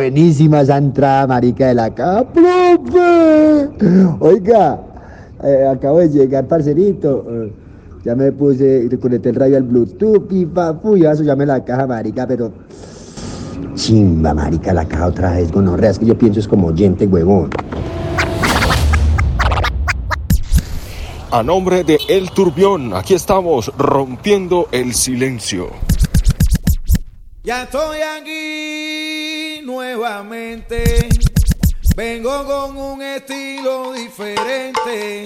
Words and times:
Buenísima 0.00 0.62
esa 0.62 0.78
entrada, 0.78 1.26
marica, 1.26 1.66
de 1.66 1.74
la 1.74 1.94
caja. 1.94 2.24
¡Profe! 2.32 3.68
Oiga, 4.20 4.80
eh, 5.44 5.66
acabo 5.70 5.98
de 5.98 6.08
llegar, 6.08 6.46
parcerito. 6.46 7.26
Eh, 7.28 7.52
ya 8.06 8.14
me 8.14 8.32
puse, 8.32 8.88
conecté 8.98 9.28
el 9.28 9.34
radio 9.34 9.58
al 9.58 9.64
Bluetooth 9.64 10.32
y 10.32 10.46
papu, 10.46 10.96
ya 10.96 11.12
eso 11.12 11.22
llamé 11.22 11.44
la 11.44 11.62
caja, 11.62 11.86
marica, 11.86 12.26
pero... 12.26 12.50
Chimba, 13.74 14.32
marica, 14.32 14.72
la 14.72 14.88
caja 14.88 15.08
otra 15.08 15.32
vez, 15.32 15.52
gonorrea, 15.52 15.90
es 15.90 15.98
que 15.98 16.06
yo 16.06 16.16
pienso 16.16 16.40
es 16.40 16.48
como 16.48 16.68
oyente, 16.68 17.06
huevón. 17.06 17.50
A 21.30 21.42
nombre 21.42 21.84
de 21.84 21.98
El 22.08 22.30
Turbión, 22.30 22.94
aquí 22.94 23.12
estamos 23.12 23.70
rompiendo 23.76 24.66
el 24.72 24.94
silencio. 24.94 25.68
Ya 27.44 27.64
estoy 27.64 27.98
aquí 28.18 29.09
nuevamente. 29.70 31.08
Vengo 31.94 32.44
con 32.44 32.76
un 32.76 33.02
estilo 33.02 33.92
diferente. 33.92 35.24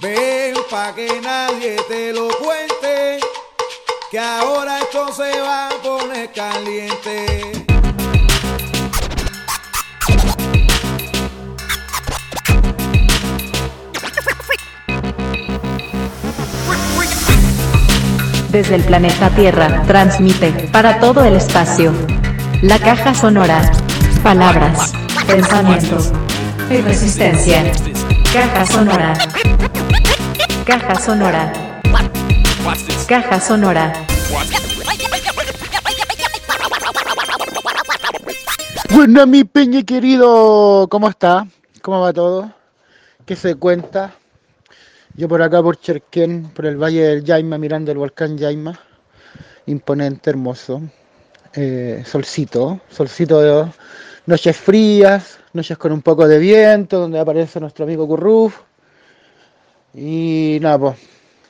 Ven 0.00 0.54
pa' 0.70 0.94
que 0.94 1.20
nadie 1.22 1.76
te 1.88 2.12
lo 2.12 2.28
cuente. 2.38 3.18
Que 4.10 4.18
ahora 4.18 4.80
esto 4.80 5.12
se 5.12 5.40
va 5.40 5.68
a 5.68 5.70
poner 5.82 6.30
caliente. 6.32 7.52
Desde 18.50 18.74
el 18.74 18.82
planeta 18.82 19.30
Tierra, 19.30 19.84
transmite 19.86 20.50
para 20.72 20.98
todo 20.98 21.24
el 21.24 21.36
espacio. 21.36 22.19
La 22.62 22.78
caja 22.78 23.14
sonora. 23.14 23.72
Palabras, 24.22 24.92
pensamientos 25.26 26.12
y 26.70 26.76
resistencia. 26.82 27.72
Caja 28.34 28.66
sonora. 28.66 29.14
Caja 30.66 30.94
sonora. 30.96 31.80
Caja 33.08 33.40
sonora. 33.40 33.94
Bueno, 38.90 39.26
mi 39.26 39.44
peña 39.44 39.82
querido, 39.82 40.86
¿cómo 40.90 41.08
está? 41.08 41.46
¿Cómo 41.80 42.02
va 42.02 42.12
todo? 42.12 42.52
¿Qué 43.24 43.36
se 43.36 43.54
cuenta? 43.54 44.12
Yo 45.14 45.28
por 45.28 45.40
acá 45.40 45.62
por 45.62 45.80
Cherquén, 45.80 46.50
por 46.54 46.66
el 46.66 46.76
Valle 46.76 47.04
del 47.04 47.24
Yaima, 47.24 47.56
mirando 47.56 47.90
el 47.90 47.96
volcán 47.96 48.36
Yaima. 48.36 48.78
Imponente, 49.64 50.28
hermoso. 50.28 50.82
Eh, 51.52 52.04
solcito, 52.06 52.80
solcito 52.88 53.40
de 53.40 53.72
noches 54.26 54.56
frías, 54.56 55.40
noches 55.52 55.76
con 55.78 55.90
un 55.90 56.00
poco 56.00 56.28
de 56.28 56.38
viento, 56.38 57.00
donde 57.00 57.18
aparece 57.18 57.58
nuestro 57.58 57.84
amigo 57.84 58.06
Curruf. 58.06 58.60
Y 59.94 60.58
nada, 60.60 60.78
pues, 60.78 60.96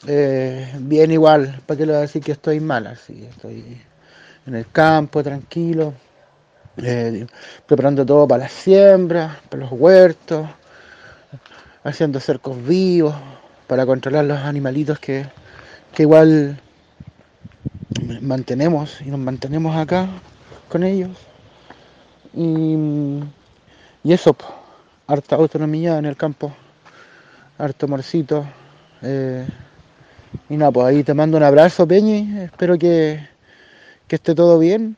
eh, 0.07 0.73
bien 0.79 1.11
igual, 1.11 1.61
¿para 1.67 1.77
qué 1.77 1.85
le 1.87 1.93
voy 1.93 1.99
a 1.99 2.03
decir 2.03 2.23
que 2.23 2.33
estoy 2.33 2.61
mal? 2.61 2.87
Así, 2.87 3.27
estoy 3.29 3.79
en 4.47 4.55
el 4.55 4.67
campo, 4.71 5.23
tranquilo, 5.23 5.93
eh, 6.79 7.27
preparando 7.67 8.07
todo 8.07 8.27
para 8.27 8.45
la 8.45 8.49
siembra, 8.49 9.39
para 9.51 9.65
los 9.65 9.73
huertos, 9.73 10.49
haciendo 11.85 12.21
cercos 12.21 12.57
vivos, 12.67 13.15
para 13.67 13.85
controlar 13.85 14.25
los 14.25 14.39
animalitos 14.39 14.99
que, 14.99 15.27
igual 15.99 16.59
mantenemos 18.21 19.01
y 19.01 19.11
nos 19.11 19.21
mantenemos 19.21 19.77
acá 19.77 20.09
con 20.69 20.85
ellos. 20.85 21.11
Y, 22.35 23.23
eso, 24.05 24.37
harta 25.07 25.37
autonomía 25.37 25.99
en 25.99 26.07
el 26.07 26.17
campo, 26.17 26.53
harto 27.59 27.87
morcito. 27.89 28.45
Eh, 29.03 29.47
y 30.49 30.57
nada, 30.57 30.71
pues 30.71 30.87
ahí 30.87 31.05
te 31.05 31.15
mando 31.15 31.37
un 31.37 31.43
abrazo, 31.43 31.87
Peñi. 31.87 32.39
Espero 32.41 32.79
que, 32.79 33.29
que 34.07 34.17
esté 34.17 34.35
todo 34.35 34.59
bien 34.59 34.97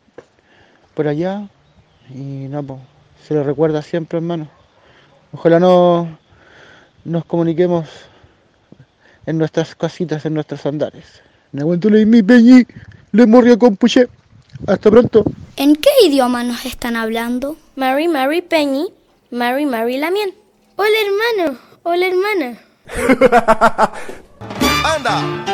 por 0.95 1.09
allá. 1.09 1.49
Y 2.11 2.49
nada, 2.49 2.63
pues 2.63 2.81
se 3.27 3.35
lo 3.35 3.45
recuerda 3.45 3.83
siempre, 3.83 4.19
hermano. 4.19 4.49
Ojalá 5.33 5.59
no 5.59 6.19
nos 7.05 7.25
comuniquemos 7.25 7.89
en 9.27 9.39
nuestras 9.39 9.75
casitas, 9.75 10.25
en 10.27 10.35
nuestros 10.35 10.65
andares. 10.67 11.23
Aguanto 11.59 11.91
mi 11.91 12.23
peñi, 12.23 12.67
le 13.13 13.27
morría 13.27 13.57
con 13.59 13.77
puché. 13.77 14.09
Hasta 14.67 14.91
pronto. 14.91 15.25
¿En 15.57 15.77
qué 15.77 15.91
idioma 16.05 16.45
nos 16.45 16.65
están 16.67 16.97
hablando? 16.97 17.57
Mary, 17.77 18.09
Mary, 18.09 18.43
Peñi, 18.43 18.93
Mary, 19.31 19.67
Mary, 19.67 19.99
Lamien. 19.99 20.35
Hola 20.77 20.97
hermano, 21.05 21.59
hola 21.83 22.07
hermana. 22.07 22.59
¡Anda! 24.85 25.52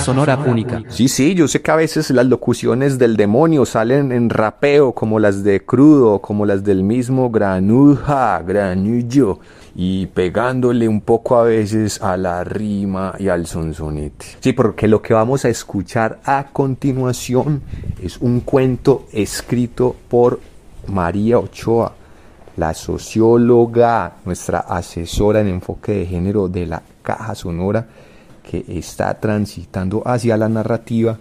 Sonora 0.00 0.38
única. 0.46 0.82
Sí, 0.88 1.08
sí, 1.08 1.34
yo 1.34 1.48
sé 1.48 1.62
que 1.62 1.70
a 1.70 1.76
veces 1.76 2.10
las 2.10 2.26
locuciones 2.26 2.98
del 2.98 3.16
demonio 3.16 3.64
salen 3.64 4.12
en 4.12 4.30
rapeo, 4.30 4.92
como 4.92 5.18
las 5.18 5.42
de 5.44 5.64
Crudo, 5.64 6.20
como 6.20 6.46
las 6.46 6.64
del 6.64 6.82
mismo 6.82 7.30
Granuja, 7.30 8.42
Granullo, 8.42 9.38
y 9.74 10.06
pegándole 10.06 10.88
un 10.88 11.00
poco 11.00 11.36
a 11.36 11.44
veces 11.44 12.00
a 12.02 12.16
la 12.16 12.44
rima 12.44 13.14
y 13.18 13.28
al 13.28 13.46
sonsonete. 13.46 14.26
Sí, 14.40 14.52
porque 14.52 14.88
lo 14.88 15.00
que 15.00 15.14
vamos 15.14 15.44
a 15.44 15.48
escuchar 15.48 16.20
a 16.24 16.46
continuación 16.52 17.62
es 18.02 18.18
un 18.18 18.40
cuento 18.40 19.06
escrito 19.12 19.96
por 20.08 20.40
María 20.88 21.38
Ochoa, 21.38 21.94
la 22.56 22.74
socióloga, 22.74 24.16
nuestra 24.24 24.60
asesora 24.60 25.40
en 25.40 25.48
enfoque 25.48 25.92
de 25.92 26.06
género 26.06 26.48
de 26.48 26.66
la 26.66 26.82
Caja 27.02 27.34
Sonora 27.34 27.86
que 28.42 28.64
está 28.68 29.18
transitando 29.20 30.02
hacia 30.04 30.36
la 30.36 30.48
narrativa 30.48 31.18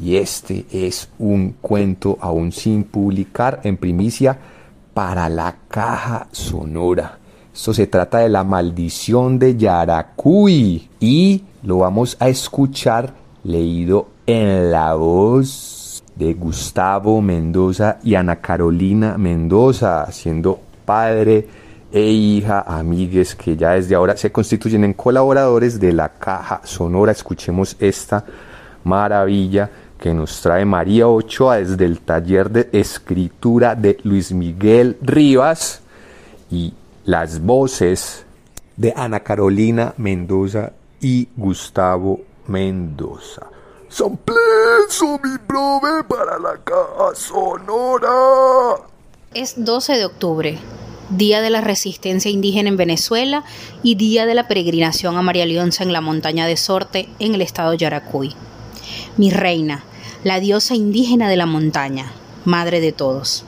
y 0.00 0.16
este 0.16 0.66
es 0.72 1.08
un 1.18 1.54
cuento 1.60 2.18
aún 2.20 2.52
sin 2.52 2.84
publicar 2.84 3.60
en 3.64 3.76
primicia 3.76 4.36
para 4.92 5.28
la 5.28 5.56
caja 5.68 6.28
sonora. 6.32 7.18
Esto 7.52 7.72
se 7.72 7.86
trata 7.86 8.18
de 8.18 8.28
la 8.28 8.42
maldición 8.42 9.38
de 9.38 9.56
Yaracuy 9.56 10.88
y 10.98 11.44
lo 11.62 11.78
vamos 11.78 12.16
a 12.18 12.28
escuchar 12.28 13.14
leído 13.44 14.08
en 14.26 14.72
la 14.72 14.94
voz 14.94 16.02
de 16.16 16.34
Gustavo 16.34 17.20
Mendoza 17.20 17.98
y 18.02 18.14
Ana 18.14 18.36
Carolina 18.36 19.16
Mendoza, 19.18 20.10
siendo 20.10 20.58
padre 20.84 21.46
e 21.94 22.10
hija, 22.10 22.64
amigues 22.66 23.36
que 23.36 23.56
ya 23.56 23.70
desde 23.70 23.94
ahora 23.94 24.16
se 24.16 24.32
constituyen 24.32 24.82
en 24.82 24.94
colaboradores 24.94 25.78
de 25.78 25.92
la 25.92 26.08
caja 26.08 26.60
sonora. 26.64 27.12
Escuchemos 27.12 27.76
esta 27.78 28.24
maravilla 28.82 29.70
que 29.96 30.12
nos 30.12 30.40
trae 30.40 30.64
María 30.64 31.06
Ochoa 31.06 31.58
desde 31.58 31.84
el 31.84 32.00
taller 32.00 32.50
de 32.50 32.68
escritura 32.72 33.76
de 33.76 33.98
Luis 34.02 34.32
Miguel 34.32 34.98
Rivas 35.02 35.82
y 36.50 36.74
las 37.04 37.40
voces 37.40 38.26
de 38.76 38.92
Ana 38.96 39.20
Carolina 39.20 39.94
Mendoza 39.96 40.72
y 41.00 41.28
Gustavo 41.36 42.22
Mendoza. 42.48 43.46
Son 43.88 44.16
pleso 44.16 45.20
mi 45.22 45.38
prove 45.46 46.02
para 46.08 46.40
la 46.40 46.58
caja 46.64 47.14
sonora. 47.14 48.08
Es 49.32 49.64
12 49.64 49.92
de 49.92 50.04
octubre 50.06 50.58
Día 51.10 51.42
de 51.42 51.50
la 51.50 51.60
Resistencia 51.60 52.30
Indígena 52.30 52.70
en 52.70 52.76
Venezuela 52.76 53.44
y 53.82 53.94
Día 53.96 54.24
de 54.24 54.34
la 54.34 54.48
Peregrinación 54.48 55.16
a 55.16 55.22
María 55.22 55.44
Leonza 55.44 55.82
en 55.84 55.92
la 55.92 56.00
montaña 56.00 56.46
de 56.46 56.56
Sorte 56.56 57.08
en 57.18 57.34
el 57.34 57.42
estado 57.42 57.72
de 57.72 57.78
Yaracuy. 57.78 58.34
Mi 59.16 59.30
reina, 59.30 59.84
la 60.24 60.40
diosa 60.40 60.74
indígena 60.74 61.28
de 61.28 61.36
la 61.36 61.46
montaña, 61.46 62.12
madre 62.44 62.80
de 62.80 62.92
todos. 62.92 63.44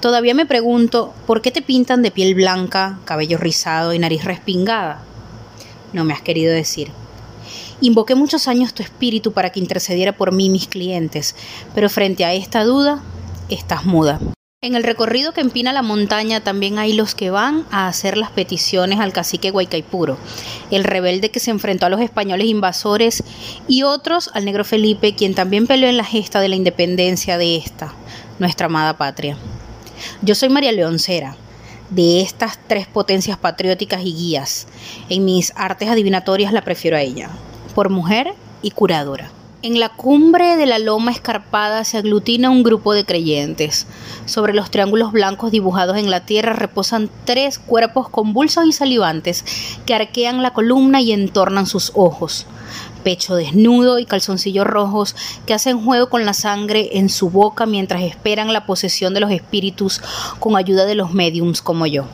Todavía 0.00 0.34
me 0.34 0.46
pregunto, 0.46 1.12
¿por 1.26 1.42
qué 1.42 1.50
te 1.50 1.62
pintan 1.62 2.02
de 2.02 2.10
piel 2.10 2.34
blanca, 2.34 2.98
cabello 3.04 3.36
rizado 3.36 3.92
y 3.92 3.98
nariz 3.98 4.24
respingada? 4.24 5.02
No 5.92 6.04
me 6.04 6.14
has 6.14 6.22
querido 6.22 6.52
decir. 6.52 6.90
Invoqué 7.82 8.14
muchos 8.14 8.48
años 8.48 8.72
tu 8.72 8.82
espíritu 8.82 9.32
para 9.32 9.50
que 9.50 9.60
intercediera 9.60 10.12
por 10.16 10.32
mí 10.32 10.48
mis 10.48 10.66
clientes, 10.66 11.34
pero 11.74 11.90
frente 11.90 12.24
a 12.24 12.32
esta 12.32 12.64
duda, 12.64 13.02
estás 13.50 13.84
muda. 13.84 14.18
En 14.62 14.74
el 14.74 14.84
recorrido 14.84 15.32
que 15.32 15.42
empina 15.42 15.74
la 15.74 15.82
montaña 15.82 16.40
también 16.40 16.78
hay 16.78 16.94
los 16.94 17.14
que 17.14 17.28
van 17.28 17.66
a 17.70 17.88
hacer 17.88 18.16
las 18.16 18.30
peticiones 18.30 19.00
al 19.00 19.12
cacique 19.12 19.50
Guaycaipuro, 19.50 20.16
el 20.70 20.82
rebelde 20.82 21.30
que 21.30 21.40
se 21.40 21.50
enfrentó 21.50 21.84
a 21.84 21.88
los 21.90 22.00
españoles 22.00 22.46
invasores, 22.46 23.22
y 23.68 23.82
otros 23.82 24.30
al 24.32 24.46
negro 24.46 24.64
Felipe, 24.64 25.14
quien 25.14 25.34
también 25.34 25.66
peleó 25.66 25.90
en 25.90 25.98
la 25.98 26.04
gesta 26.04 26.40
de 26.40 26.48
la 26.48 26.56
independencia 26.56 27.36
de 27.36 27.56
esta, 27.56 27.92
nuestra 28.38 28.66
amada 28.66 28.96
patria. 28.96 29.36
Yo 30.22 30.34
soy 30.34 30.48
María 30.48 30.72
Leoncera, 30.72 31.36
de 31.90 32.22
estas 32.22 32.58
tres 32.66 32.86
potencias 32.86 33.36
patrióticas 33.36 34.00
y 34.04 34.14
guías. 34.14 34.68
En 35.10 35.26
mis 35.26 35.52
artes 35.54 35.90
adivinatorias 35.90 36.54
la 36.54 36.62
prefiero 36.62 36.96
a 36.96 37.02
ella, 37.02 37.28
por 37.74 37.90
mujer 37.90 38.32
y 38.62 38.70
curadora. 38.70 39.35
En 39.62 39.80
la 39.80 39.88
cumbre 39.88 40.56
de 40.56 40.66
la 40.66 40.78
loma 40.78 41.10
escarpada 41.10 41.82
se 41.84 41.96
aglutina 41.96 42.50
un 42.50 42.62
grupo 42.62 42.92
de 42.92 43.06
creyentes. 43.06 43.86
Sobre 44.26 44.52
los 44.52 44.70
triángulos 44.70 45.12
blancos 45.12 45.50
dibujados 45.50 45.96
en 45.96 46.10
la 46.10 46.20
tierra 46.20 46.52
reposan 46.52 47.08
tres 47.24 47.58
cuerpos 47.58 48.10
convulsos 48.10 48.66
y 48.66 48.72
salivantes 48.72 49.46
que 49.86 49.94
arquean 49.94 50.42
la 50.42 50.52
columna 50.52 51.00
y 51.00 51.12
entornan 51.12 51.66
sus 51.66 51.90
ojos. 51.94 52.46
Pecho 53.02 53.34
desnudo 53.34 53.98
y 53.98 54.04
calzoncillos 54.04 54.66
rojos 54.66 55.16
que 55.46 55.54
hacen 55.54 55.82
juego 55.82 56.10
con 56.10 56.26
la 56.26 56.34
sangre 56.34 56.90
en 56.98 57.08
su 57.08 57.30
boca 57.30 57.64
mientras 57.64 58.02
esperan 58.02 58.52
la 58.52 58.66
posesión 58.66 59.14
de 59.14 59.20
los 59.20 59.30
espíritus 59.30 60.02
con 60.38 60.54
ayuda 60.54 60.84
de 60.84 60.96
los 60.96 61.14
mediums 61.14 61.62
como 61.62 61.86
yo. 61.86 62.04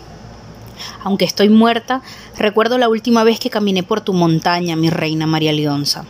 Aunque 1.02 1.24
estoy 1.24 1.48
muerta, 1.48 2.02
recuerdo 2.38 2.78
la 2.78 2.88
última 2.88 3.24
vez 3.24 3.40
que 3.40 3.50
caminé 3.50 3.82
por 3.82 4.00
tu 4.00 4.12
montaña, 4.12 4.76
mi 4.76 4.90
reina 4.90 5.26
María 5.26 5.52
Leonza. 5.52 6.04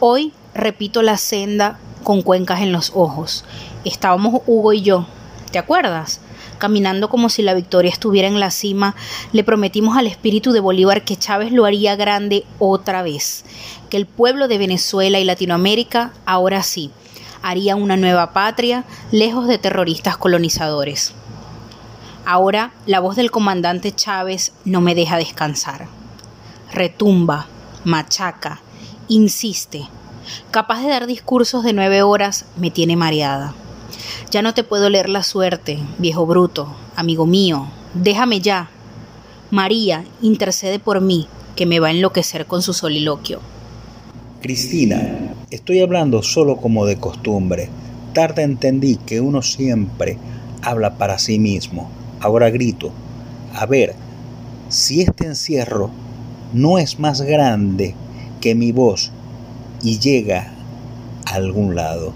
Hoy 0.00 0.32
repito 0.54 1.02
la 1.02 1.16
senda 1.16 1.76
con 2.04 2.22
cuencas 2.22 2.60
en 2.60 2.70
los 2.70 2.92
ojos. 2.94 3.44
Estábamos 3.84 4.42
Hugo 4.46 4.72
y 4.72 4.82
yo, 4.82 5.08
¿te 5.50 5.58
acuerdas? 5.58 6.20
Caminando 6.58 7.08
como 7.08 7.28
si 7.28 7.42
la 7.42 7.52
victoria 7.52 7.90
estuviera 7.90 8.28
en 8.28 8.38
la 8.38 8.52
cima, 8.52 8.94
le 9.32 9.42
prometimos 9.42 9.96
al 9.96 10.06
espíritu 10.06 10.52
de 10.52 10.60
Bolívar 10.60 11.02
que 11.02 11.16
Chávez 11.16 11.50
lo 11.50 11.64
haría 11.64 11.96
grande 11.96 12.44
otra 12.60 13.02
vez, 13.02 13.44
que 13.90 13.96
el 13.96 14.06
pueblo 14.06 14.46
de 14.46 14.58
Venezuela 14.58 15.18
y 15.18 15.24
Latinoamérica, 15.24 16.12
ahora 16.26 16.62
sí, 16.62 16.92
haría 17.42 17.74
una 17.74 17.96
nueva 17.96 18.32
patria 18.32 18.84
lejos 19.10 19.48
de 19.48 19.58
terroristas 19.58 20.16
colonizadores. 20.16 21.12
Ahora 22.24 22.70
la 22.86 23.00
voz 23.00 23.16
del 23.16 23.32
comandante 23.32 23.90
Chávez 23.90 24.52
no 24.64 24.80
me 24.80 24.94
deja 24.94 25.16
descansar. 25.16 25.88
Retumba, 26.72 27.48
machaca, 27.82 28.60
insiste. 29.08 29.88
Capaz 30.50 30.82
de 30.82 30.88
dar 30.88 31.06
discursos 31.06 31.64
de 31.64 31.72
nueve 31.72 32.02
horas, 32.02 32.44
me 32.56 32.70
tiene 32.70 32.96
mareada. 32.96 33.54
Ya 34.30 34.42
no 34.42 34.54
te 34.54 34.64
puedo 34.64 34.90
leer 34.90 35.08
la 35.08 35.22
suerte, 35.22 35.78
viejo 35.98 36.26
bruto, 36.26 36.74
amigo 36.96 37.26
mío. 37.26 37.68
Déjame 37.94 38.40
ya. 38.40 38.70
María, 39.50 40.04
intercede 40.20 40.78
por 40.78 41.00
mí, 41.00 41.26
que 41.56 41.64
me 41.64 41.80
va 41.80 41.88
a 41.88 41.92
enloquecer 41.92 42.46
con 42.46 42.62
su 42.62 42.74
soliloquio. 42.74 43.40
Cristina, 44.42 45.34
estoy 45.50 45.80
hablando 45.80 46.22
solo 46.22 46.58
como 46.58 46.84
de 46.84 46.98
costumbre. 46.98 47.70
Tarde 48.12 48.42
entendí 48.42 48.96
que 48.96 49.20
uno 49.20 49.42
siempre 49.42 50.18
habla 50.62 50.96
para 50.98 51.18
sí 51.18 51.38
mismo. 51.38 51.90
Ahora 52.20 52.50
grito. 52.50 52.92
A 53.54 53.66
ver, 53.66 53.94
si 54.68 55.00
este 55.00 55.24
encierro 55.24 55.90
no 56.52 56.78
es 56.78 56.98
más 56.98 57.22
grande 57.22 57.94
que 58.40 58.54
mi 58.54 58.72
voz 58.72 59.10
y 59.82 59.98
llega 59.98 60.52
a 61.26 61.34
algún 61.34 61.74
lado. 61.74 62.12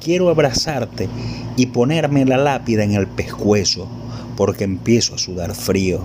Quiero 0.00 0.28
abrazarte 0.28 1.08
y 1.56 1.66
ponerme 1.66 2.24
la 2.24 2.36
lápida 2.36 2.84
en 2.84 2.92
el 2.92 3.06
pescuezo 3.06 3.88
porque 4.36 4.64
empiezo 4.64 5.14
a 5.14 5.18
sudar 5.18 5.54
frío. 5.54 6.00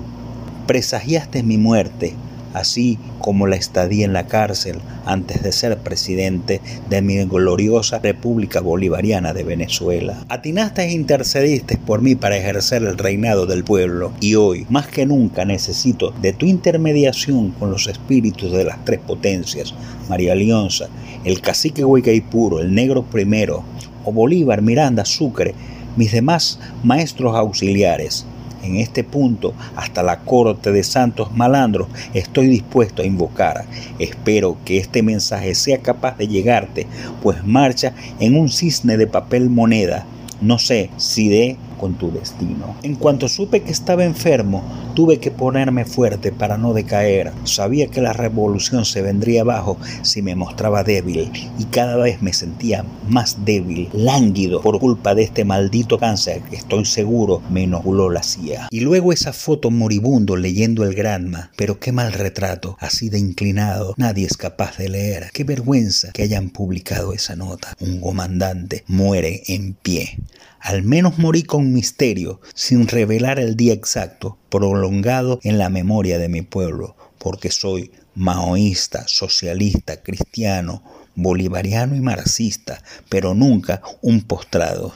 Presagiaste 0.67 1.43
mi 1.43 1.57
muerte 1.57 2.15
así 2.53 2.97
como 3.19 3.47
la 3.47 3.55
estadía 3.55 4.05
en 4.05 4.13
la 4.13 4.27
cárcel 4.27 4.79
antes 5.05 5.43
de 5.43 5.51
ser 5.51 5.77
presidente 5.79 6.61
de 6.89 7.01
mi 7.01 7.23
gloriosa 7.25 7.99
República 7.99 8.61
Bolivariana 8.61 9.33
de 9.33 9.43
Venezuela. 9.43 10.23
Atinaste 10.29 10.83
e 10.83 10.91
intercediste 10.91 11.77
por 11.77 12.01
mí 12.01 12.15
para 12.15 12.37
ejercer 12.37 12.83
el 12.83 12.97
reinado 12.97 13.45
del 13.45 13.63
pueblo 13.63 14.13
y 14.19 14.35
hoy, 14.35 14.65
más 14.69 14.87
que 14.87 15.05
nunca, 15.05 15.45
necesito 15.45 16.11
de 16.21 16.33
tu 16.33 16.45
intermediación 16.45 17.51
con 17.51 17.71
los 17.71 17.87
espíritus 17.87 18.51
de 18.51 18.63
las 18.63 18.83
tres 18.85 18.99
potencias, 18.99 19.73
María 20.09 20.35
Leonza, 20.35 20.87
el 21.23 21.41
cacique 21.41 21.83
Huaycaipuro, 21.83 22.59
el 22.59 22.73
negro 22.73 23.03
primero, 23.03 23.63
o 24.05 24.11
Bolívar, 24.11 24.61
Miranda, 24.61 25.05
Sucre, 25.05 25.53
mis 25.95 26.11
demás 26.11 26.59
maestros 26.83 27.35
auxiliares 27.35 28.25
en 28.63 28.77
este 28.77 29.03
punto, 29.03 29.53
hasta 29.75 30.03
la 30.03 30.19
corte 30.19 30.71
de 30.71 30.83
santos 30.83 31.31
malandros, 31.31 31.87
estoy 32.13 32.47
dispuesto 32.47 33.01
a 33.01 33.05
invocar. 33.05 33.65
Espero 33.99 34.57
que 34.65 34.77
este 34.77 35.03
mensaje 35.03 35.53
sea 35.55 35.79
capaz 35.79 36.17
de 36.17 36.27
llegarte, 36.27 36.87
pues 37.21 37.45
marcha 37.45 37.93
en 38.19 38.35
un 38.37 38.49
cisne 38.49 38.97
de 38.97 39.07
papel 39.07 39.49
moneda. 39.49 40.05
No 40.41 40.59
sé 40.59 40.89
si 40.97 41.29
de 41.29 41.57
tu 41.91 42.11
destino. 42.11 42.75
En 42.83 42.95
cuanto 42.95 43.27
supe 43.27 43.61
que 43.61 43.71
estaba 43.71 44.03
enfermo, 44.03 44.63
tuve 44.95 45.19
que 45.19 45.31
ponerme 45.31 45.85
fuerte 45.85 46.31
para 46.31 46.57
no 46.57 46.73
decaer. 46.73 47.31
Sabía 47.43 47.87
que 47.87 48.01
la 48.01 48.13
revolución 48.13 48.85
se 48.85 49.01
vendría 49.01 49.41
abajo 49.41 49.77
si 50.01 50.21
me 50.21 50.35
mostraba 50.35 50.83
débil 50.83 51.31
y 51.59 51.65
cada 51.65 51.97
vez 51.97 52.21
me 52.21 52.33
sentía 52.33 52.85
más 53.07 53.43
débil, 53.45 53.89
lánguido 53.93 54.61
por 54.61 54.79
culpa 54.79 55.13
de 55.15 55.23
este 55.23 55.45
maldito 55.45 55.97
cáncer 55.99 56.41
que 56.49 56.55
estoy 56.55 56.85
seguro 56.85 57.41
me 57.49 57.63
inoculó 57.63 58.09
la 58.09 58.23
CIA. 58.23 58.67
Y 58.71 58.79
luego 58.79 59.11
esa 59.11 59.33
foto 59.33 59.71
moribundo 59.71 60.35
leyendo 60.35 60.83
el 60.83 60.95
Granma, 60.95 61.51
pero 61.55 61.79
qué 61.79 61.91
mal 61.91 62.13
retrato, 62.13 62.77
así 62.79 63.09
de 63.09 63.19
inclinado, 63.19 63.93
nadie 63.97 64.25
es 64.25 64.37
capaz 64.37 64.77
de 64.77 64.89
leer. 64.89 65.29
Qué 65.33 65.43
vergüenza 65.43 66.11
que 66.11 66.23
hayan 66.23 66.49
publicado 66.49 67.13
esa 67.13 67.35
nota. 67.35 67.75
Un 67.79 67.99
comandante 67.99 68.83
muere 68.87 69.43
en 69.47 69.73
pie. 69.73 70.17
Al 70.63 70.81
menos 70.81 71.17
morí 71.19 71.43
con 71.43 71.73
misterio, 71.73 72.39
sin 72.55 72.87
revelar 72.87 73.37
el 73.37 73.57
día 73.57 73.73
exacto, 73.73 74.37
prolongado 74.47 75.41
en 75.43 75.57
la 75.57 75.67
memoria 75.67 76.17
de 76.19 76.29
mi 76.29 76.41
pueblo, 76.41 76.95
porque 77.17 77.51
soy 77.51 77.91
maoísta, 78.15 79.05
socialista, 79.05 80.01
cristiano, 80.01 80.81
bolivariano 81.15 81.97
y 81.97 81.99
marxista, 81.99 82.81
pero 83.09 83.33
nunca 83.33 83.81
un 84.01 84.21
postrado. 84.21 84.95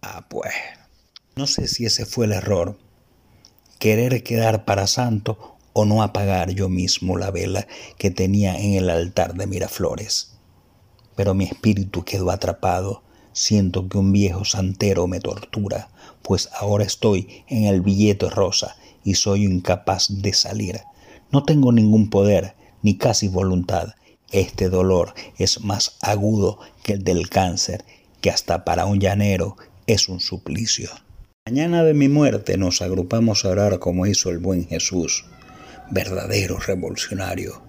Ah, 0.00 0.26
pues. 0.28 0.52
No 1.34 1.48
sé 1.48 1.66
si 1.66 1.86
ese 1.86 2.06
fue 2.06 2.26
el 2.26 2.32
error. 2.32 2.78
Querer 3.80 4.22
quedar 4.22 4.64
para 4.64 4.86
santo 4.86 5.56
o 5.72 5.84
no 5.84 6.04
apagar 6.04 6.50
yo 6.50 6.68
mismo 6.68 7.18
la 7.18 7.32
vela 7.32 7.66
que 7.98 8.12
tenía 8.12 8.56
en 8.60 8.74
el 8.74 8.88
altar 8.88 9.34
de 9.34 9.48
Miraflores. 9.48 10.36
Pero 11.16 11.34
mi 11.34 11.46
espíritu 11.46 12.04
quedó 12.04 12.30
atrapado 12.30 13.02
Siento 13.34 13.88
que 13.88 13.98
un 13.98 14.12
viejo 14.12 14.44
santero 14.44 15.08
me 15.08 15.18
tortura, 15.18 15.88
pues 16.22 16.48
ahora 16.56 16.84
estoy 16.84 17.42
en 17.48 17.64
el 17.64 17.80
billete 17.80 18.30
rosa 18.30 18.76
y 19.02 19.14
soy 19.14 19.44
incapaz 19.44 20.06
de 20.08 20.32
salir. 20.32 20.80
No 21.32 21.42
tengo 21.42 21.72
ningún 21.72 22.10
poder, 22.10 22.54
ni 22.82 22.96
casi 22.96 23.26
voluntad. 23.26 23.94
Este 24.30 24.68
dolor 24.68 25.14
es 25.36 25.62
más 25.62 25.96
agudo 26.00 26.60
que 26.84 26.92
el 26.92 27.02
del 27.02 27.28
cáncer, 27.28 27.84
que 28.20 28.30
hasta 28.30 28.64
para 28.64 28.86
un 28.86 29.00
llanero 29.00 29.56
es 29.88 30.08
un 30.08 30.20
suplicio. 30.20 30.90
Mañana 31.44 31.82
de 31.82 31.92
mi 31.92 32.08
muerte 32.08 32.56
nos 32.56 32.82
agrupamos 32.82 33.44
a 33.44 33.48
orar 33.48 33.80
como 33.80 34.06
hizo 34.06 34.30
el 34.30 34.38
buen 34.38 34.68
Jesús, 34.68 35.26
verdadero 35.90 36.58
revolucionario, 36.60 37.62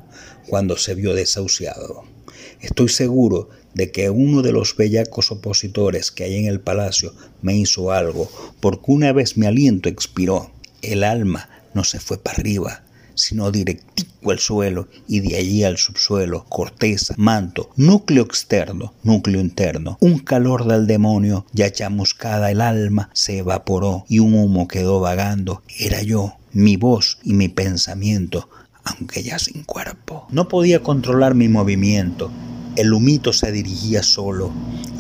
cuando 0.48 0.78
se 0.78 0.94
vio 0.94 1.16
desahuciado. 1.16 2.15
Estoy 2.62 2.90
seguro 2.90 3.50
de 3.74 3.92
que 3.92 4.10
uno 4.10 4.42
de 4.42 4.52
los 4.52 4.76
bellacos 4.76 5.32
opositores 5.32 6.12
que 6.12 6.24
hay 6.24 6.36
en 6.36 6.46
el 6.46 6.62
palacio 6.62 7.14
me 7.42 7.56
hizo 7.56 7.92
algo, 7.92 8.30
porque 8.60 8.86
una 8.92 9.12
vez 9.12 9.38
mi 9.38 9.46
aliento 9.46 9.90
expiró, 9.90 10.52
el 10.82 11.04
alma 11.04 11.50
no 11.74 11.84
se 11.84 12.00
fue 12.00 12.18
para 12.18 12.38
arriba, 12.38 12.84
sino 13.16 13.52
directico 13.52 14.32
al 14.32 14.40
suelo 14.40 14.88
y 15.08 15.22
de 15.22 15.38
allí 15.38 15.64
al 15.64 15.78
subsuelo, 15.78 16.46
corteza, 16.46 17.16
manto, 17.18 17.70
núcleo 17.76 18.24
externo, 18.24 18.94
núcleo 19.04 19.42
interno. 19.42 19.98
Un 20.00 20.20
calor 20.20 20.66
del 20.68 20.88
demonio, 20.88 21.46
ya 21.54 21.72
chamuscada 21.72 22.52
el 22.52 22.62
alma, 22.62 23.10
se 23.14 23.40
evaporó 23.40 24.06
y 24.08 24.20
un 24.20 24.34
humo 24.34 24.68
quedó 24.68 25.00
vagando. 25.00 25.64
Era 25.80 26.02
yo, 26.02 26.36
mi 26.52 26.78
voz 26.78 27.20
y 27.24 27.34
mi 27.34 27.50
pensamiento, 27.50 28.50
aunque 28.86 29.24
ya 29.24 29.40
sin 29.40 29.64
cuerpo. 29.64 30.28
No 30.30 30.48
podía 30.48 30.82
controlar 30.82 31.36
mi 31.36 31.50
movimiento, 31.50 32.32
el 32.76 32.94
humito 32.94 33.34
se 33.34 33.52
dirigía 33.52 34.04
solo 34.04 34.52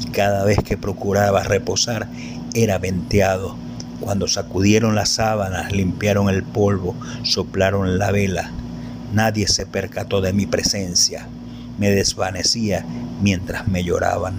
y 0.01 0.09
cada 0.11 0.43
vez 0.45 0.59
que 0.59 0.77
procuraba 0.77 1.43
reposar 1.43 2.07
era 2.53 2.77
venteado. 2.77 3.55
Cuando 3.99 4.27
sacudieron 4.27 4.95
las 4.95 5.09
sábanas, 5.09 5.71
limpiaron 5.71 6.29
el 6.29 6.43
polvo, 6.43 6.95
soplaron 7.23 7.97
la 7.97 8.11
vela, 8.11 8.51
nadie 9.13 9.47
se 9.47 9.65
percató 9.65 10.21
de 10.21 10.33
mi 10.33 10.45
presencia. 10.45 11.27
Me 11.77 11.89
desvanecía 11.89 12.85
mientras 13.21 13.67
me 13.67 13.83
lloraban. 13.83 14.35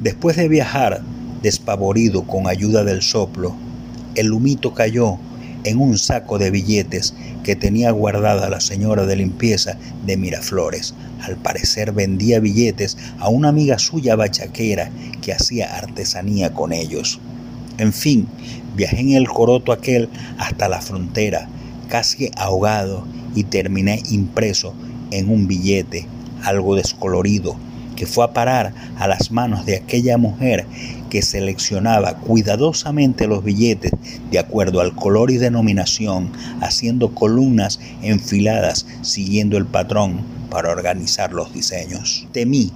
Después 0.00 0.36
de 0.36 0.48
viajar, 0.48 1.02
despavorido 1.42 2.24
con 2.24 2.48
ayuda 2.48 2.84
del 2.84 3.02
soplo, 3.02 3.54
el 4.16 4.32
humito 4.32 4.74
cayó 4.74 5.18
en 5.64 5.80
un 5.80 5.98
saco 5.98 6.38
de 6.38 6.50
billetes 6.50 7.14
que 7.44 7.56
tenía 7.56 7.90
guardada 7.90 8.48
la 8.48 8.60
señora 8.60 9.06
de 9.06 9.16
limpieza 9.16 9.76
de 10.06 10.16
Miraflores. 10.16 10.94
Al 11.22 11.36
parecer 11.36 11.92
vendía 11.92 12.40
billetes 12.40 12.96
a 13.18 13.28
una 13.28 13.48
amiga 13.48 13.78
suya 13.78 14.16
bachaquera 14.16 14.90
que 15.20 15.32
hacía 15.32 15.76
artesanía 15.76 16.52
con 16.52 16.72
ellos. 16.72 17.20
En 17.78 17.92
fin, 17.92 18.28
Viajé 18.76 19.00
en 19.00 19.12
el 19.12 19.28
coroto 19.28 19.72
aquel 19.72 20.08
hasta 20.38 20.68
la 20.68 20.80
frontera, 20.80 21.48
casi 21.88 22.30
ahogado, 22.36 23.04
y 23.34 23.44
terminé 23.44 24.02
impreso 24.10 24.74
en 25.10 25.28
un 25.28 25.46
billete, 25.46 26.06
algo 26.42 26.76
descolorido, 26.76 27.56
que 28.00 28.06
fue 28.06 28.24
a 28.24 28.32
parar 28.32 28.72
a 28.96 29.06
las 29.06 29.30
manos 29.30 29.66
de 29.66 29.76
aquella 29.76 30.16
mujer 30.16 30.64
que 31.10 31.20
seleccionaba 31.20 32.16
cuidadosamente 32.16 33.26
los 33.26 33.44
billetes 33.44 33.92
de 34.30 34.38
acuerdo 34.38 34.80
al 34.80 34.94
color 34.94 35.30
y 35.30 35.36
denominación, 35.36 36.32
haciendo 36.62 37.14
columnas 37.14 37.78
enfiladas 38.00 38.86
siguiendo 39.02 39.58
el 39.58 39.66
patrón 39.66 40.22
para 40.48 40.70
organizar 40.70 41.34
los 41.34 41.52
diseños. 41.52 42.26
Temí 42.32 42.72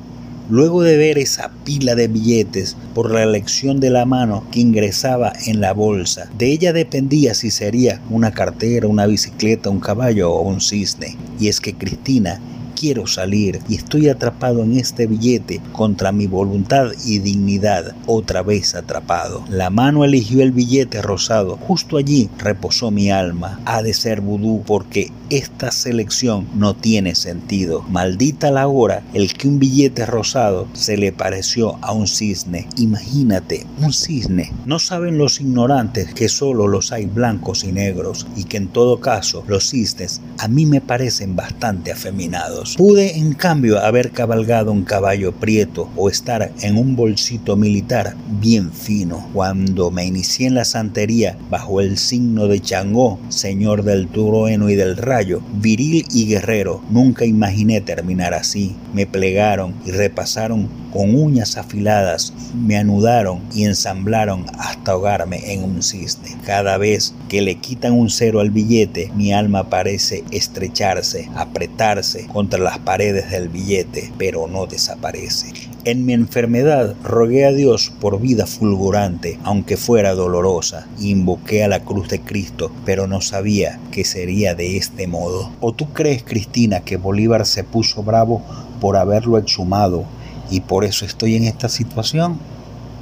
Luego 0.51 0.83
de 0.83 0.99
ver 0.99 1.17
esa 1.17 1.51
pila 1.65 1.95
de 1.95 2.07
billetes 2.07 2.77
por 2.95 3.11
la 3.11 3.23
elección 3.23 3.81
de 3.81 3.89
la 3.89 4.05
mano 4.05 4.45
que 4.53 4.61
ingresaba 4.61 5.33
en 5.47 5.63
la 5.63 5.73
bolsa, 5.73 6.29
de 6.37 6.53
ella 6.53 6.75
dependía 6.75 7.33
si 7.33 7.51
sería 7.51 8.03
una 8.11 8.31
cartera, 8.31 8.87
una 8.87 9.07
bicicleta, 9.07 9.71
un 9.71 9.81
caballo 9.81 10.31
o 10.31 10.43
un 10.43 10.61
cisne. 10.61 11.17
Y 11.41 11.49
es 11.49 11.63
que 11.63 11.73
Cristina 11.73 12.43
quiero 12.75 13.07
salir 13.07 13.61
y 13.69 13.77
estoy 13.77 14.09
atrapado 14.09 14.63
en 14.63 14.77
este 14.77 15.07
billete 15.07 15.61
contra 15.73 16.13
mi 16.13 16.27
voluntad 16.27 16.93
y 17.05 17.19
dignidad, 17.19 17.95
otra 18.07 18.43
vez 18.43 18.75
atrapado. 18.75 19.45
La 19.49 19.71
mano 19.71 20.05
eligió 20.05 20.43
el 20.43 20.53
billete 20.53 21.03
rosado, 21.03 21.57
justo 21.57 21.97
allí 21.97 22.29
reposó 22.39 22.91
mi 22.91 23.11
alma. 23.11 23.61
Ha 23.65 23.83
de 23.83 23.95
ser 23.95 24.21
vudú 24.21 24.63
porque 24.67 25.11
esta 25.31 25.71
selección 25.71 26.47
no 26.55 26.75
tiene 26.75 27.15
sentido. 27.15 27.83
Maldita 27.89 28.51
la 28.51 28.69
hora 28.69 29.03
el 29.15 29.33
que 29.35 29.49
un 29.49 29.59
billete 29.59 30.07
rosado 30.07 30.69
se 30.75 30.97
le 30.97 31.13
pareció 31.13 31.77
a 31.83 31.93
un 31.93 32.07
cisne. 32.07 32.69
Imagínate, 32.77 33.67
un 33.81 33.93
cisne. 33.93 34.53
No 34.67 34.79
saben 34.79 35.19
los 35.19 35.41
ignorantes 35.41 36.15
que 36.15 36.29
solo 36.29 36.69
los 36.69 36.93
hay 36.93 37.07
blancos 37.07 37.65
y 37.65 37.73
negros 37.73 38.27
y 38.37 38.45
que 38.45 38.57
en 38.57 38.69
todo 38.69 39.01
caso 39.01 39.45
los 39.47 39.71
cisnes 39.71 40.21
a 40.39 40.49
mí 40.49 40.67
me 40.67 40.81
parecen 40.81 41.37
bastante 41.37 41.93
afeminados. 41.93 42.64
Pude 42.77 43.19
en 43.19 43.35
cambio 43.35 43.79
haber 43.79 44.11
cabalgado 44.11 44.73
un 44.73 44.85
caballo 44.85 45.33
prieto 45.33 45.91
o 45.97 46.09
estar 46.09 46.51
en 46.63 46.77
un 46.77 46.97
bolsito 46.97 47.57
militar 47.57 48.17
bien 48.41 48.73
fino. 48.73 49.29
Cuando 49.33 49.91
me 49.91 50.07
inicié 50.07 50.47
en 50.47 50.55
la 50.55 50.65
santería 50.65 51.37
bajo 51.51 51.81
el 51.81 51.99
signo 51.99 52.49
de 52.49 52.61
Changó, 52.61 53.19
señor 53.29 53.85
del 53.85 54.09
trueno 54.09 54.71
y 54.71 54.75
del 54.75 54.97
rayo, 54.97 55.43
viril 55.55 56.07
y 56.11 56.27
guerrero, 56.27 56.83
nunca 56.91 57.27
imaginé 57.27 57.81
terminar 57.81 58.35
así. 58.35 58.75
Me 58.95 59.07
plegaron 59.07 59.75
y 59.85 59.91
repasaron 59.91 60.69
con 60.93 61.15
uñas 61.15 61.57
afiladas, 61.57 62.33
me 62.55 62.77
anudaron 62.77 63.41
y 63.53 63.65
ensamblaron 63.65 64.47
hasta 64.59 64.93
ahogarme 64.93 65.53
en 65.53 65.65
un 65.65 65.83
cisne. 65.83 66.37
Cada 66.47 66.79
vez 66.79 67.15
que 67.29 67.43
le 67.43 67.57
quitan 67.57 67.93
un 67.93 68.11
cero 68.11 68.39
al 68.39 68.51
billete, 68.51 69.11
mi 69.17 69.33
alma 69.33 69.69
parece 69.69 70.23
estrecharse, 70.31 71.29
apretarse 71.35 72.29
contra 72.33 72.54
las 72.61 72.79
paredes 72.79 73.31
del 73.31 73.49
billete, 73.49 74.13
pero 74.19 74.47
no 74.47 74.67
desaparece. 74.67 75.53
En 75.85 76.07
mi 76.07 76.13
enfermedad 76.13 76.95
rogué 77.03 77.45
a 77.45 77.53
Dios 77.53 77.93
por 78.01 78.21
vida 78.21 78.47
fulgurante, 78.47 79.39
aunque 79.45 79.77
fuera 79.77 80.15
dolorosa, 80.15 80.87
invoqué 80.99 81.63
a 81.65 81.69
la 81.69 81.81
cruz 81.81 82.09
de 82.09 82.21
Cristo, 82.21 82.71
pero 82.85 83.07
no 83.07 83.21
sabía 83.21 83.79
que 83.91 84.05
sería 84.05 84.55
de 84.55 84.77
este 84.77 85.07
modo. 85.07 85.51
¿O 85.61 85.73
tú 85.73 85.93
crees, 85.93 86.23
Cristina, 86.23 86.81
que 86.81 86.97
Bolívar 86.97 87.47
se 87.47 87.65
puso 87.65 88.03
bravo 88.03 88.43
por 88.81 88.97
haberlo 88.97 89.39
exhumado 89.39 90.05
y 90.51 90.61
por 90.61 90.85
eso 90.85 91.05
estoy 91.05 91.37
en 91.37 91.45
esta 91.45 91.69
situación? 91.69 92.39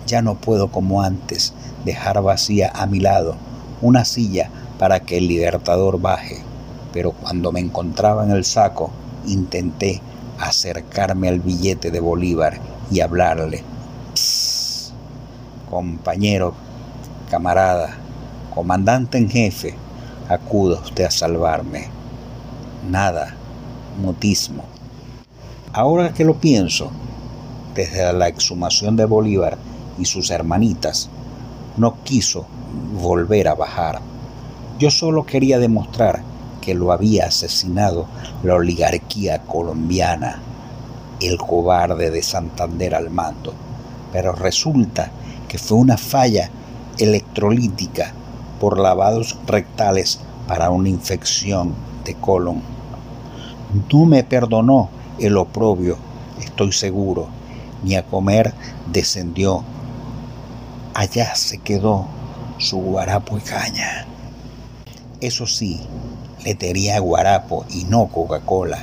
Ya 0.06 0.22
no 0.22 0.34
puedo 0.34 0.72
como 0.72 1.02
antes 1.02 1.54
dejar 1.84 2.20
vacía 2.22 2.72
a 2.74 2.86
mi 2.86 3.00
lado 3.00 3.36
una 3.82 4.04
silla 4.04 4.48
para 4.78 5.00
que 5.00 5.18
el 5.18 5.28
libertador 5.28 6.00
baje, 6.00 6.38
pero 6.92 7.12
cuando 7.12 7.52
me 7.52 7.60
encontraba 7.60 8.24
en 8.24 8.30
el 8.30 8.44
saco, 8.44 8.90
intenté 9.26 10.00
acercarme 10.38 11.28
al 11.28 11.40
billete 11.40 11.90
de 11.90 12.00
Bolívar 12.00 12.60
y 12.90 13.00
hablarle. 13.00 13.62
compañero, 15.70 16.52
camarada, 17.30 17.96
comandante 18.54 19.16
en 19.16 19.30
jefe, 19.30 19.74
acuda 20.28 20.80
usted 20.80 21.04
a 21.04 21.10
salvarme. 21.10 21.88
Nada, 22.90 23.34
mutismo. 24.00 24.64
Ahora 25.72 26.12
que 26.12 26.24
lo 26.24 26.34
pienso, 26.34 26.90
desde 27.74 28.12
la 28.12 28.28
exhumación 28.28 28.96
de 28.96 29.06
Bolívar 29.06 29.56
y 29.98 30.04
sus 30.04 30.30
hermanitas, 30.30 31.08
no 31.78 32.02
quiso 32.04 32.44
volver 33.00 33.48
a 33.48 33.54
bajar. 33.54 34.00
Yo 34.78 34.90
solo 34.90 35.24
quería 35.24 35.58
demostrar 35.58 36.22
que 36.62 36.74
lo 36.74 36.92
había 36.92 37.26
asesinado 37.26 38.06
la 38.42 38.54
oligarquía 38.54 39.42
colombiana, 39.42 40.40
el 41.20 41.36
cobarde 41.36 42.10
de 42.10 42.22
Santander 42.22 42.94
al 42.94 43.10
mando. 43.10 43.52
Pero 44.12 44.32
resulta 44.32 45.10
que 45.48 45.58
fue 45.58 45.76
una 45.76 45.98
falla 45.98 46.48
electrolítica 46.98 48.14
por 48.58 48.78
lavados 48.78 49.36
rectales 49.46 50.20
para 50.48 50.70
una 50.70 50.88
infección 50.88 51.74
de 52.04 52.14
colon. 52.14 52.62
No 53.92 54.06
me 54.06 54.24
perdonó 54.24 54.88
el 55.18 55.36
oprobio, 55.36 55.96
estoy 56.40 56.72
seguro, 56.72 57.28
ni 57.82 57.96
a 57.96 58.04
comer 58.06 58.54
descendió. 58.90 59.62
Allá 60.94 61.34
se 61.34 61.58
quedó 61.58 62.06
su 62.58 62.78
guarapo 62.78 63.38
y 63.38 63.40
caña. 63.40 64.06
Eso 65.20 65.46
sí, 65.46 65.80
letería 66.44 66.98
guarapo 66.98 67.64
y 67.70 67.84
no 67.84 68.06
Coca-Cola. 68.06 68.78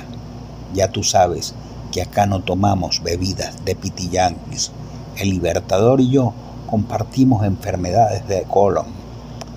Ya 0.74 0.88
tú 0.88 1.02
sabes 1.02 1.54
que 1.92 2.02
acá 2.02 2.26
no 2.26 2.40
tomamos 2.40 3.02
bebidas 3.02 3.64
de 3.64 3.74
pitillanquis. 3.74 4.70
El 5.16 5.30
Libertador 5.30 6.00
y 6.00 6.10
yo 6.10 6.32
compartimos 6.68 7.44
enfermedades 7.44 8.26
de 8.28 8.42
colon. 8.44 8.86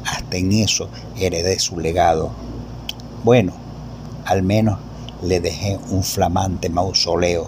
Hasta 0.06 0.38
en 0.38 0.52
eso 0.52 0.90
heredé 1.18 1.60
su 1.60 1.80
legado. 1.80 2.32
Bueno, 3.24 3.54
al 4.26 4.44
menos 4.44 4.80
le 5.22 5.40
dejé 5.40 5.80
un 5.90 6.04
flamante 6.04 6.70
mausoleo 6.70 7.48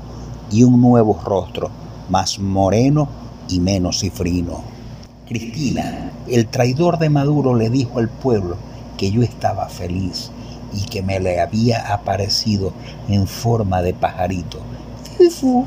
y 0.51 0.63
un 0.63 0.79
nuevo 0.79 1.19
rostro, 1.25 1.69
más 2.09 2.39
moreno 2.39 3.09
y 3.49 3.59
menos 3.59 3.99
cifrino. 3.99 4.61
Cristina, 5.27 6.11
el 6.27 6.47
traidor 6.47 6.99
de 6.99 7.09
Maduro, 7.09 7.55
le 7.55 7.69
dijo 7.69 7.99
al 7.99 8.09
pueblo 8.09 8.55
que 8.95 9.11
yo 9.11 9.23
estaba 9.23 9.67
feliz 9.67 10.31
y 10.73 10.85
que 10.85 11.01
me 11.01 11.19
le 11.19 11.39
había 11.39 11.93
aparecido 11.93 12.73
en 13.07 13.27
forma 13.27 13.81
de 13.81 13.93
pajarito. 13.93 14.59
Fifu, 15.17 15.65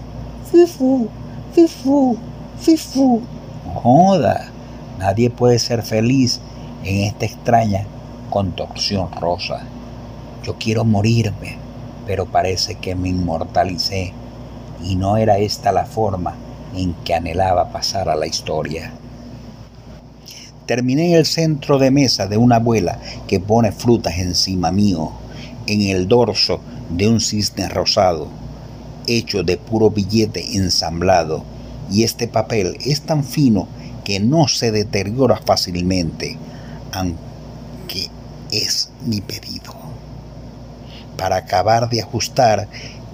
fifu, 0.50 1.08
fifu, 1.52 2.16
fifu. 2.58 3.22
Joda, 3.74 4.50
nadie 4.98 5.30
puede 5.30 5.58
ser 5.58 5.82
feliz 5.82 6.40
en 6.84 7.04
esta 7.04 7.26
extraña 7.26 7.86
contorsión 8.30 9.10
rosa. 9.12 9.60
Yo 10.44 10.54
quiero 10.54 10.84
morirme, 10.84 11.56
pero 12.06 12.26
parece 12.26 12.76
que 12.76 12.94
me 12.94 13.08
inmortalicé 13.08 14.12
y 14.84 14.96
no 14.96 15.16
era 15.16 15.38
esta 15.38 15.72
la 15.72 15.84
forma 15.84 16.34
en 16.74 16.94
que 17.04 17.14
anhelaba 17.14 17.70
pasar 17.70 18.08
a 18.08 18.16
la 18.16 18.26
historia. 18.26 18.92
Terminé 20.68 21.14
el 21.14 21.24
centro 21.24 21.78
de 21.78 21.90
mesa 21.90 22.26
de 22.26 22.36
una 22.36 22.56
abuela 22.56 22.98
que 23.26 23.40
pone 23.40 23.72
frutas 23.72 24.18
encima 24.18 24.70
mío, 24.70 25.12
en 25.66 25.80
el 25.80 26.08
dorso 26.08 26.60
de 26.90 27.08
un 27.08 27.22
cisne 27.22 27.70
rosado, 27.70 28.28
hecho 29.06 29.42
de 29.42 29.56
puro 29.56 29.88
billete 29.88 30.58
ensamblado, 30.58 31.42
y 31.90 32.02
este 32.02 32.28
papel 32.28 32.76
es 32.84 33.00
tan 33.00 33.24
fino 33.24 33.66
que 34.04 34.20
no 34.20 34.46
se 34.46 34.70
deteriora 34.70 35.38
fácilmente, 35.38 36.36
aunque 36.92 38.10
es 38.50 38.90
mi 39.06 39.22
pedido. 39.22 39.74
Para 41.16 41.36
acabar 41.36 41.88
de 41.88 42.02
ajustar, 42.02 42.68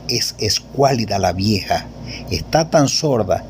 es 0.09 0.35
escuálida 0.41 1.21
la 1.21 1.33
vieja, 1.33 1.87
está 2.33 2.69
tan 2.69 2.89
sorda 2.89 3.45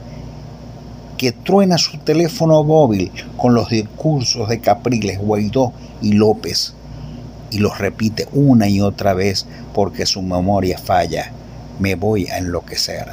que 1.16 1.32
truena 1.32 1.78
su 1.78 1.98
teléfono 1.98 2.62
móvil 2.64 3.10
con 3.36 3.54
los 3.54 3.70
discursos 3.70 4.48
de 4.48 4.60
Capriles, 4.60 5.18
Guaidó 5.18 5.72
y 6.02 6.12
López 6.12 6.74
y 7.54 7.58
los 7.58 7.78
repite 7.78 8.26
una 8.32 8.68
y 8.68 8.80
otra 8.80 9.14
vez 9.14 9.46
porque 9.72 10.06
su 10.06 10.22
memoria 10.22 10.76
falla. 10.76 11.30
Me 11.78 11.94
voy 11.94 12.26
a 12.26 12.38
enloquecer. 12.38 13.06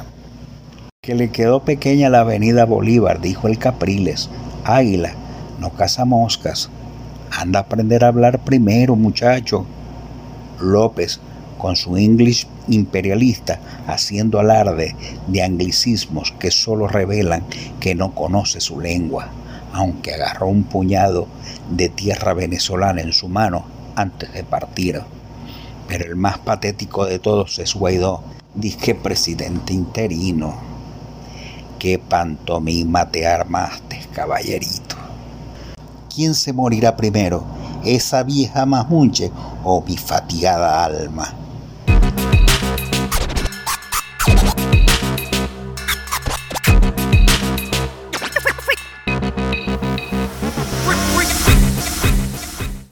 Que 1.00 1.14
le 1.14 1.30
quedó 1.30 1.60
pequeña 1.60 2.10
la 2.10 2.20
avenida 2.20 2.64
Bolívar, 2.64 3.20
dijo 3.20 3.46
el 3.46 3.58
Capriles. 3.58 4.30
Águila, 4.64 5.14
no 5.60 5.70
caza 5.70 6.04
moscas. 6.04 6.70
Anda 7.30 7.60
a 7.60 7.62
aprender 7.62 8.04
a 8.04 8.08
hablar 8.08 8.40
primero, 8.40 8.96
muchacho. 8.96 9.64
López, 10.60 11.20
con 11.62 11.76
su 11.76 11.96
English 11.96 12.48
imperialista, 12.66 13.60
haciendo 13.86 14.40
alarde 14.40 14.96
de 15.28 15.44
anglicismos 15.44 16.34
que 16.40 16.50
solo 16.50 16.88
revelan 16.88 17.44
que 17.78 17.94
no 17.94 18.16
conoce 18.16 18.60
su 18.60 18.80
lengua. 18.80 19.28
aunque 19.72 20.12
agarró 20.12 20.48
un 20.48 20.64
puñado 20.64 21.28
de 21.70 21.88
tierra 21.88 22.34
venezolana 22.34 23.00
en 23.00 23.12
su 23.12 23.28
mano 23.28 23.64
antes 23.94 24.30
de 24.34 24.42
partir. 24.42 25.00
Pero 25.86 26.04
el 26.04 26.16
más 26.16 26.38
patético 26.38 27.06
de 27.06 27.20
todos 27.20 27.58
es 27.60 27.74
Guaidó, 27.74 28.22
dije 28.54 28.96
presidente 28.96 29.72
interino. 29.72 30.56
Qué 31.78 31.98
pantomima 31.98 33.08
te 33.08 33.26
armaste, 33.26 34.00
caballerito. 34.12 34.96
¿Quién 36.14 36.34
se 36.34 36.52
morirá 36.52 36.96
primero? 36.96 37.44
¿Esa 37.84 38.24
vieja 38.24 38.66
majunche 38.66 39.30
o 39.64 39.80
mi 39.80 39.96
fatigada 39.96 40.84
alma? 40.84 41.41